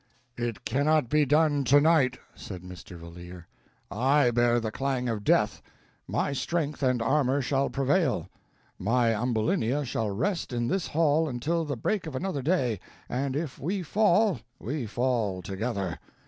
[0.35, 2.97] "It cannot be done tonight," said Mr.
[2.97, 3.45] Valeer.
[3.91, 5.61] "I bear the clang of death;
[6.07, 8.27] my strength and armor shall prevail.
[8.79, 12.79] My Ambulinia shall rest in this hall until the break of another day,
[13.09, 15.99] and if we fall, we fall together.